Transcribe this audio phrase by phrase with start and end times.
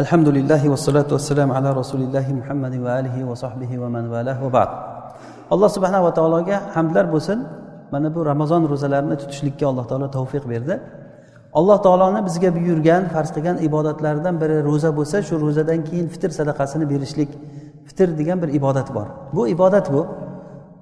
[0.00, 4.68] الحمد لله والصلاة والسلام على رسول الله محمد وآله وصحبه ومن والاه وبعد
[5.50, 7.46] alloh subhanava taologa hamdlar bo'lsin
[7.92, 10.80] mana bu ramazon ro'zalarini tutishlikka alloh taolo tavfiq berdi
[11.52, 16.84] alloh taoloni bizga buyurgan farz qilgan ibodatlaridan biri ro'za bo'lsa shu ro'zadan keyin fitr sadaqasini
[16.92, 17.30] berishlik
[17.88, 19.06] fitr degan bir ibodat bor
[19.36, 20.02] bu ibodat bu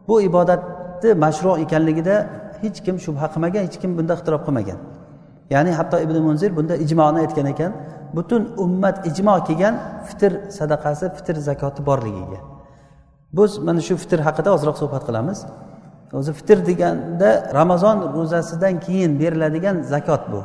[0.09, 2.17] bu ibodatni mashru ekanligida
[2.63, 4.79] hech kim shubha qilmagan hech kim bunda ixtirob qilmagan
[5.55, 7.73] ya'ni hatto ibn munzir bunda ijmoni aytgan ekan
[8.17, 9.75] Butun ummat ijmo kelgan
[10.09, 12.41] fitr sadaqasi fitr zakoti borligiga.
[13.37, 15.39] Biz mana shu fitr haqida ozroq suhbat qilamiz.
[16.19, 17.29] O'zi fitr deganda
[17.59, 20.41] ramazon ro'zasidan keyin beriladigan zakot bu.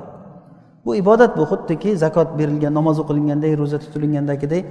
[0.86, 4.62] Bu ibodat bu xuddiki zakot berilgan namoz o'qilinganday ro'za tutilgandagiday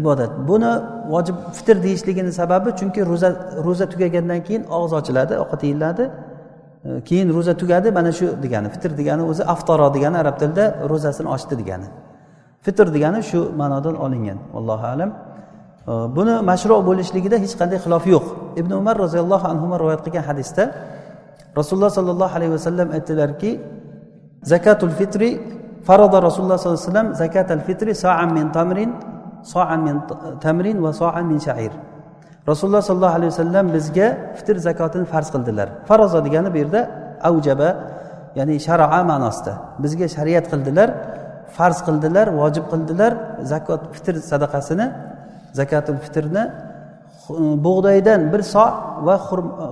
[0.00, 0.32] ibodat.
[0.48, 0.72] Buni
[1.14, 3.28] vojib fitr deyishligini sababi chunki ro'za
[3.66, 6.04] ro'za tugagandan keyin og'iz ochiladi ovqat yeyiladi.
[7.08, 11.54] Keyin ro'za tugadi mana shu degani fitr degani o'zi aftoro degani arab tilida ro'zasini ochdi
[11.60, 11.88] degani.
[12.64, 14.38] Fitr degani shu ma'nodan olingan.
[14.58, 15.10] Allohu alam.
[16.16, 18.26] Buni mashru bo'lishligida hech qanday xilof yo'q.
[18.60, 20.64] Ibn umar roziyallohu anhu rivoyat qilgan hadisda
[21.58, 23.50] rasululloh sollallohu alayhi vasallam aytdilarki
[24.52, 25.30] zakatul fitri
[25.88, 28.90] faroda rasululloh sollallohu alayhi vasallam zakatal fitri so'an min tamrin
[29.54, 29.96] so'an min
[30.44, 31.72] tamrin va so'an min shair.
[32.50, 35.68] Rasululloh sollallohu alayhi vasallam bizga fitr zakotini farz qildilar.
[35.88, 36.80] Faroza degani bu yerda
[37.28, 37.68] avjaba
[38.38, 39.52] ya'ni sharoa ma'nosida.
[39.82, 40.88] Bizga shariat qildilar.
[41.56, 43.12] Farz qildilar vojib qildilar
[43.52, 44.86] zakot fitr sadaqasini
[45.58, 46.44] zakatul fitrni
[47.66, 48.64] bug'doydan bir so
[49.06, 49.16] va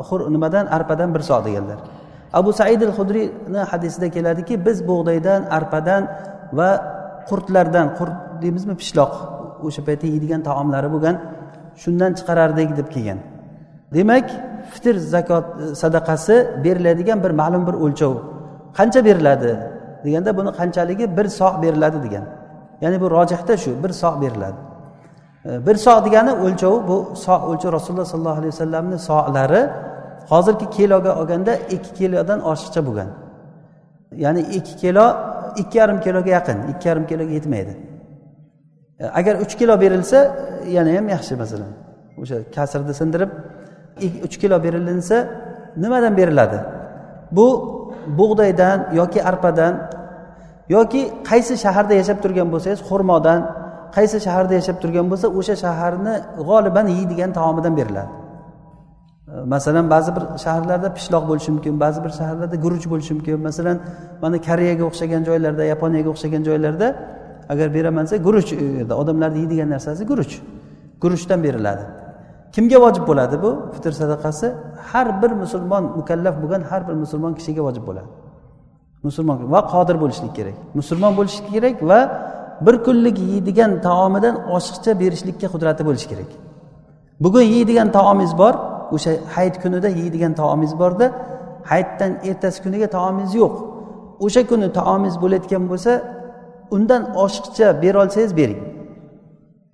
[0.09, 1.78] xur nimadan arpadan bir so deganlar.
[2.33, 6.03] Abu said al hudriyni hadisida keladiki biz bug'doydan arpadan
[6.59, 6.70] va
[7.28, 9.12] qurtlardan qurt deymizmi pishloq
[9.67, 11.17] o'sha paytda yeydigan taomlari bo'lgan
[11.83, 13.19] shundan chiqarardik deb kelgan.
[13.97, 14.27] Demak
[14.72, 16.34] fitr zakot e, sadaqasi
[16.65, 18.15] beriladigan bir ma'lum bir o'lchov.
[18.78, 19.53] Qancha beriladi?
[20.05, 22.25] Deganda buni qanchaligi bir soq beriladi degan.
[22.81, 24.59] Ya'ni bu rojihda shu bir soq beriladi.
[25.45, 29.62] E, bir soq degani o'lchovi bu soq o'lchov rasululloh sollallohu alayhi vasallamni soqlari
[30.33, 33.09] hozirgi kiloga olganda ikki kilodan oshiqcha bo'lgan.
[34.25, 35.06] Ya'ni ikki kilo
[35.60, 37.72] ikki yarim kiloga yaqin ikki yarim kiloga yetmaydi.
[39.00, 40.19] E, agar uch kilo berilsa
[40.66, 41.72] e, yana ham yaxshi masalan
[42.22, 43.31] o'sha kasrni sindirib
[44.27, 45.16] uch kilo berilinsa
[45.77, 46.59] nimadan beriladi?
[47.37, 47.47] Bu
[48.19, 49.75] bug'doydan yoki arpadan
[50.77, 51.00] yoki
[51.31, 53.41] qaysi shaharda yashab turgan bo'lsangiz xurmodan
[53.97, 56.15] qaysi shaharda yashab turgan bo'lsa o'sha shaharni
[56.49, 58.10] g'oliban yeydigan taomidan beriladi.
[59.55, 63.41] Masalan ba'zi bir shaharlarda pishloq bo'lishi mumkin ba'zi bir shaharlarda guruch bo'lishi mumkin.
[63.49, 63.77] Masalan
[64.22, 66.87] mana koreyaga o'xshagan joylarda yaponiyaga o'xshagan joylarda
[67.53, 68.50] agar beraman desa guruch
[69.03, 70.33] odamlarni yeydigan narsasi guruch.
[71.03, 71.84] Guruchdan beriladi.
[72.55, 73.50] Kimga vojib bo'ladi bu?
[73.75, 74.47] Fitr sadaqasi
[74.91, 78.10] har bir musulmon mukallaf bo'lgan har bir musulmon kishiga vojib bo'ladi.
[79.06, 80.56] Musulmon va qodir bo'lishlik kerak.
[80.78, 82.00] Musulmon bo'lishi kerak va
[82.66, 86.30] bir kunlik yeydigan taomidan oshiqcha berishlikka qudrati bo'lishi kerak.
[87.24, 88.54] Bugun yeydigan taomingiz bor
[88.94, 91.06] o'sha hayit kunida yeydigan taomingiz borda
[91.70, 93.54] hayitdan ertasi kuniga taomingiz yo'q.
[94.24, 95.92] O'sha kuni taomingiz bo'layotgan bo'lsa
[96.74, 98.60] undan oshiqcha berolsangiz bering.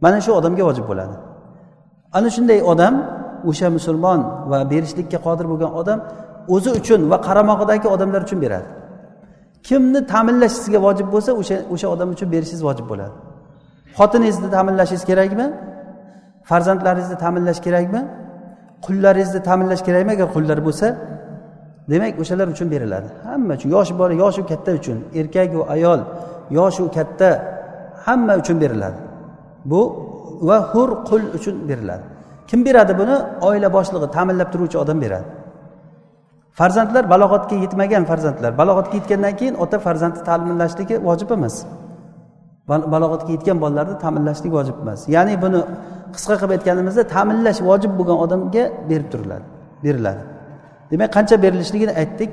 [0.04, 1.14] Mana shu odamga vojib bo'ladi.
[2.16, 2.94] Ana shunday odam
[3.50, 4.20] o'sha musulmon
[4.50, 5.98] va berishlikka qodir bo'lgan odam
[6.54, 8.68] o'zi uchun va qaramog'idagi odamlar uchun beradi.
[9.68, 13.14] Kimni ta'minlash sizga vojib bo'lsa o'sha o'sha odam uchun berishingiz vojib bo'ladi.
[13.98, 15.46] Xotiningizni ta'minlashingiz kerakmi?
[16.50, 18.00] Farzandlaringizni ta'minlash kerakmi?
[18.86, 20.10] Qullaringizni ta'minlash kerakmi?
[20.16, 20.86] Agar qullar bo'lsa
[21.90, 23.08] demak o'shalar uchun beriladi.
[23.28, 26.00] Hamma uchun yoshi bor yoshu katta uchun erkaku ayol
[26.58, 27.30] yoshu katta
[28.06, 28.98] hamma uchun beriladi.
[29.70, 29.80] Bu
[30.48, 32.04] va hur qul uchun beriladi.
[32.50, 33.16] Kim beradi buni?
[33.48, 35.28] Oila boshlig'i ta'minlab turuvchi odam beradi.
[36.58, 38.52] Farzandlar balog'atga yetmagan farzandlar.
[38.60, 41.56] Balog'atga yetgandan keyin ota farzandni ta'minlashligi vojib emas.
[42.94, 45.00] Balog'atga yetgan bolalarni ta'minlashlik vojib emas.
[45.14, 45.60] Ya'ni buni
[46.14, 49.46] qisqa qilib aytganimizda ta'minlash vojib bo'lgan odamga berib turiladi
[49.84, 50.22] beriladi.
[50.90, 52.32] Demak qancha berilishligini aytdik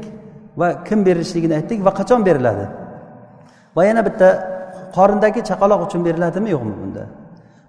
[0.60, 2.66] va kim berilishligini aytdik va qachon beriladi?
[3.76, 4.28] Va yana bitta
[4.98, 7.04] qorindagi chaqaloq uchun beriladimi yo'qmi bunda?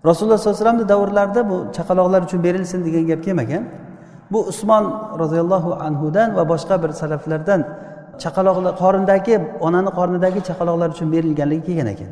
[0.09, 3.63] Rasululloh sollallohu alayhi vasallamni davrlarida bu chaqaloqlar uchun berilsin degan gap kelmagan.
[4.33, 4.85] Bu usmon
[5.23, 7.61] roziyallohu anhudan va boshqa bir salaflardan
[8.23, 9.35] chaqaloqlar qorindagi
[9.67, 12.11] onani qornidagi chaqaloqlar uchun berilganligi kelgan ekan.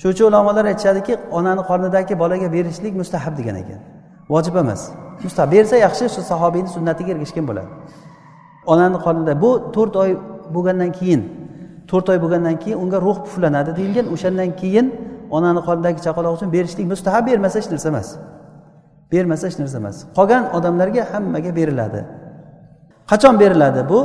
[0.00, 3.80] Shuning uchun ulamolar aytishadiki onani qornidagi bolaga berishlik mustahab degan ekan.
[4.32, 4.82] Vojib emas.
[5.24, 7.70] Mustahab bersa yaxshi shu sahobiyni sunnatiga ergashgan bo'ladi.
[8.72, 10.10] Onani qornida bu to'rt oy
[10.54, 11.20] bo'lgandan keyin
[11.90, 14.86] to'rt oy bo'lgandan keyin unga ruh puflanadi deyilgan o'shandan keyin
[15.36, 18.08] onani qonidagi chaqaloq uchun berishlik mustahab bermasa hech narsa emas.
[19.12, 19.96] Bermasa hech narsa emas.
[20.16, 22.00] Qolgan odamlarga hammaga beriladi.
[23.10, 23.80] Qachon beriladi?
[23.92, 24.00] Bu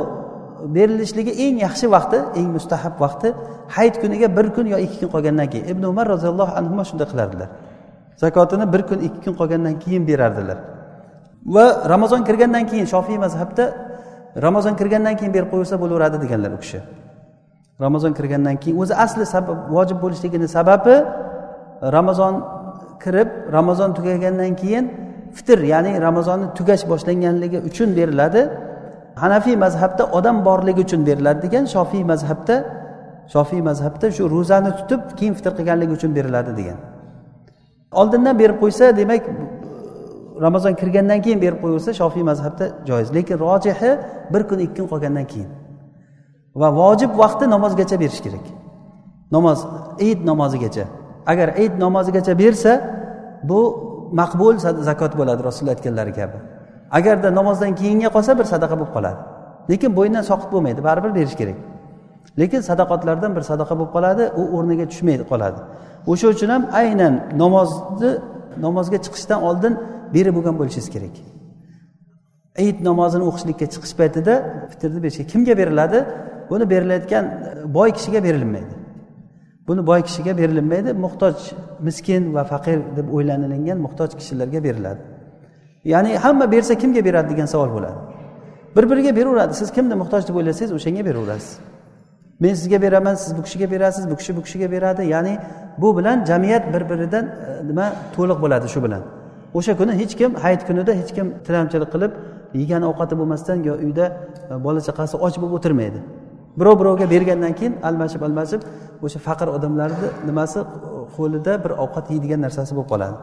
[0.76, 3.30] berilishligi eng yaxshi vaqti eng mustahab vaqti
[3.76, 5.66] hayit kuniga bir kun yo ikki kun qolgandan keyin.
[5.74, 7.50] Ibn umar roziyallohu anhu shunday qilardilar.
[8.22, 10.58] Zakotini bir kun ikki kun qolgandan keyin berardilar.
[11.56, 13.66] Va ramazon kirgandan keyin shofiy mazhabda
[14.46, 16.80] ramazon kirgandan keyin berib qo'yilsa bo'laveradi deganlar u kishi.
[17.82, 20.96] Ramazon kirgandan keyin o'zi asli sabab vojib bo'lishligini sababi
[21.98, 22.34] ramazon
[23.04, 24.86] kirib ramazon tugagandan keyin
[25.38, 28.42] fitr ya'ni ramazonni tugash boshlanganligi uchun beriladi.
[29.24, 32.56] Hanafiy mazhabda odam borligi uchun beriladi degan shofiy mazhabda
[33.34, 36.78] shofiy mazhabda shu ro'zani tutib keyin fitr qilganligi uchun beriladi degan.
[38.00, 39.24] Oldindan berib qo'ysa demak
[40.46, 43.08] ramazon kirgandan keyin berib qo'yaversa shofiy mazhabda joiz.
[43.16, 43.92] Lekin rojihi
[44.34, 45.50] bir kun ikki kun qolgandan keyin.
[46.62, 48.46] Va vojib vaqti namozgacha berish kerak.
[49.36, 49.60] Namoz
[50.10, 50.86] id namozigacha.
[51.32, 52.72] Agar id namozigacha bersa
[53.50, 53.60] bu
[54.22, 54.56] maqbul
[54.90, 56.38] zakot bo'ladi rasululloh aytganlari kabi.
[56.98, 59.22] Agarda namozdan keyinga qolsa bir sadaqa bo'lib qoladi.
[59.72, 61.58] Lekin bo'yindan soqit bo'lmaydi baribir berish kerak.
[62.40, 65.60] Lekin sadaqotlardan bir sadaqa bo'lib qoladi u o'rniga tushmaydi qoladi.
[66.12, 67.14] O'sha uchun ham aynan
[67.44, 68.12] namozni
[68.66, 69.74] namozga chiqishdan oldin
[70.16, 71.16] berib bo'lgan bo'lishingiz kerak.
[72.68, 74.34] Id namozini o'qishlikka chiqish paytida
[74.72, 76.00] fitrni berishga kimga beriladi?
[76.50, 78.76] Buni berilayotgan e, boy kishiga berilmaydi.
[79.68, 81.36] Buni boy kishiga berilmaydi muhtoj
[81.80, 85.02] miskin va faqir deb o'ylanilingan muhtoj kishilarga beriladi.
[85.86, 87.98] Ya'ni hamma bersa kimga beradi degan savol bo'ladi.
[88.76, 89.54] Bir biriga beraveradi.
[89.54, 91.58] Siz kimni muhtoj deb o'ylasangiz o'shanga beraverasiz.
[92.40, 95.06] Men sizga beraman siz bu kishiga berasiz bu kishi bu kishiga beradi.
[95.06, 95.38] Ya'ni
[95.78, 99.02] bu bilan jamiyat bir biridan e, nima to'liq bo'ladi shu bilan.
[99.54, 102.12] O'sha kuni hech kim hayit kunida hech kim tilamchilik qilib
[102.62, 104.06] yegan ovqati bo'lmasdan yo uyda
[104.52, 106.00] e, bola chaqasi och bo'lib o'tirmaydi.
[106.60, 108.62] Birov birovga bergandan keyin almashib almashib
[109.06, 110.60] o'sha faqir odamlarni nimasi
[111.18, 113.18] qo'lida bir ovqat yeydigan narsasi bo'lib qoladi.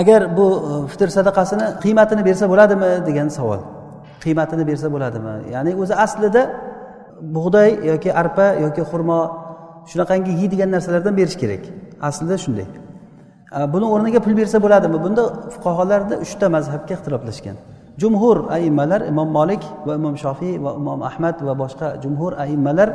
[0.00, 0.46] Agar bu
[0.84, 3.60] e, fitr sadaqasini qiymatini bersa bo'ladimi degan savol.
[4.24, 5.34] Qiymatini bersa bo'ladimi?
[5.54, 6.42] Ya'ni o'zi aslida
[7.36, 9.20] bug'doy yoki arpa yoki xurmo
[9.90, 11.62] shunaqangi yeydigan narsalardan berish kerak.
[12.08, 12.68] Aslida shunday.
[13.74, 14.98] Buni o'rniga pul bersa bo'ladimi?
[15.04, 15.22] Bunda
[15.54, 17.56] fuqarolarda uchta mazhabga ixtiloflashgan.
[18.00, 22.88] Jumhur aimmalar imom molik va imom shofiy va imom ahmad va boshqa jumhur aimmalar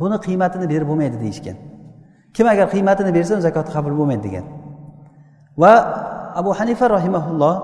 [0.00, 1.56] buni qiymatini berib bo'lmaydi deyishgan.
[2.36, 4.44] Kim agar qiymatini bersa zakoti qabul bo'lmaydi degan.
[5.62, 5.72] Va
[6.40, 7.54] abu hanifa rahimaulloh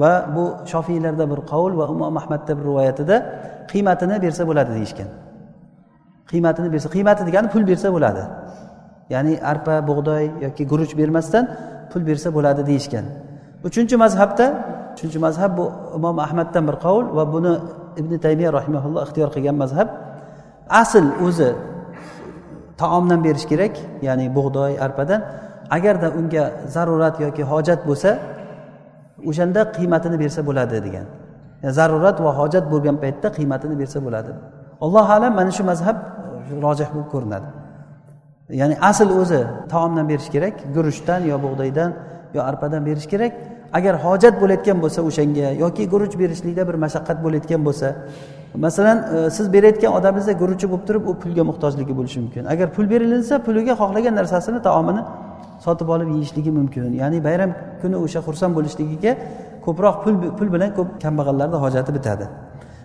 [0.00, 3.16] va bu shofiylarda bir qavul va imom ahmadda bir rivoyatida
[3.70, 5.08] qiymatini bersa bo'ladi deyishgan.
[6.30, 8.22] Qiymatini bersa qiymati degani pul bersa bo'ladi.
[9.14, 11.44] Ya'ni arpa bug'doy yoki guruch bermasdan
[11.90, 13.04] pul bersa bo'ladi deyishgan.
[13.68, 14.46] Uchinchi mazhabda
[14.98, 15.64] uchinchi mazhab bu
[15.98, 17.52] imom ahmaddan bir qavul va buni
[18.00, 19.88] ibn taymiya rahimaulloh ixtiyor qilgan mazhab.
[20.82, 21.50] Asl o'zi
[22.80, 23.74] taomdan berish kerak
[24.06, 25.20] ya'ni bug'doy arpadan.
[25.76, 28.10] Agarda unga zarurat yoki hojat bo'lsa
[29.28, 31.06] o'shanda qiymatini bersa bo'ladi degan.
[31.62, 34.32] Yani zarurat va hojat bo'lgan paytda qiymatini bersa bo'ladi.
[34.84, 35.96] Allohu alam mana shu mazhab
[36.66, 37.48] rojih bo'lib ko'rinadi.
[38.60, 39.40] Ya'ni asl o'zi
[39.72, 41.90] taomdan berish kerak guruchdan yo bug'doydan
[42.36, 43.32] yo arpadan berish kerak.
[43.72, 47.88] Agar hojat bo'layotgan bo'lsa o'shanga yoki guruch berishlikda bir mashaqqat bo'layotgan bo'lsa
[48.54, 52.44] masalan e, siz berayotgan odamingizda guruchi bo'lib turib u pulga muhtojligi bo'lishi mumkin.
[52.44, 55.02] Agar pul berilinsa puliga xohlagan narsasini taomini
[55.64, 56.92] sotib olib yeyishligi mumkin.
[57.02, 57.50] Ya'ni bayram
[57.82, 59.12] kuni o'sha xursand bo'lishligiga
[59.66, 62.24] ko'proq pul pul bilan ko'p kambag'allarni hojati bitadi.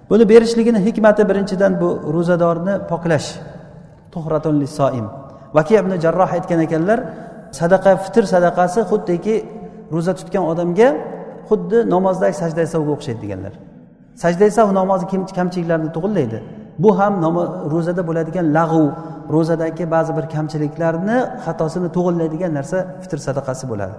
[0.10, 3.30] Buni berishligini hikmati birinchidan bu ro'zadorni poklash.
[4.14, 5.06] Tuhratun soim
[5.58, 7.00] vaki ibn jarroh aytgan ekanlar
[7.60, 9.36] sadaqa fitr sadaqasi xuddiki
[9.94, 10.90] ro'za tutgan odamga
[11.50, 13.54] xuddi namozdagi sajda savga o'xshaydi deganlar.
[14.24, 15.08] Sajda sav namozni
[15.40, 16.40] kamchiliklarni to'g'irlaydi
[16.84, 17.14] bu ham
[17.74, 18.86] ro'zada bo'ladigan lag'u
[19.36, 23.96] ro'zadagi ba'zi bir kamchiliklarni xatosini to'g'irlaydigan narsa fitr sadaqasi bo'ladi.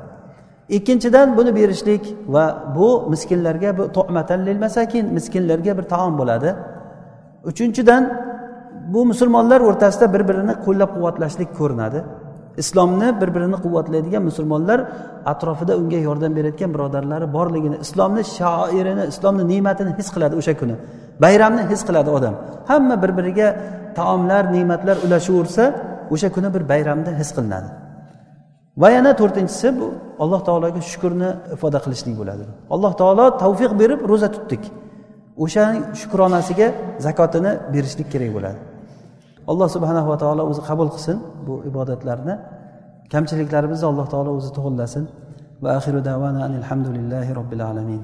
[0.69, 2.45] Ikkinchidan buni berishlik va
[2.77, 6.51] bu miskinlarga bu to'matan masakin miskinlarga bir taom bo'ladi.
[7.51, 8.03] Uchinchidan
[8.95, 11.99] bu musulmonlar o'rtasida bir birini qo'llab quvvatlashlik ko'rinadi.
[12.63, 14.79] Islomni bir birini quvvatlaydigan musulmonlar
[15.33, 20.77] atrofida unga yordam berayotgan birodarlari borligini islomni shoirini islomni ne'matini his qiladi o'sha kuni.
[21.25, 22.35] Bayramni his qiladi odam.
[22.71, 23.49] Hamma bir biriga
[23.99, 25.65] taomlar ne'matlar ulashaversa
[26.15, 27.69] o'sha kuni bir bayramda his qilinadi.
[28.83, 29.87] Va yana to'rtinchisi bu
[30.23, 32.45] alloh taologa shukurni ifoda qilishlik bo'ladi.
[32.75, 34.63] Alloh taolo tavfiq berib ro'za tutdik.
[35.45, 35.65] O'sha
[36.01, 36.69] shukronasiga
[37.07, 38.59] zakotini berishlik kerak bo'ladi.
[39.51, 42.35] Alloh subhanahu va taolo o'zi qabul qilsin bu ibodatlarni.
[43.13, 45.05] Kamchiliklarimizni alloh taolo o'zi to'g'irlasin
[45.63, 48.03] va axiru davana alhamdulillahi robbil alamin.